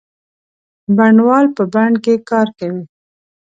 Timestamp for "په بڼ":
1.55-1.91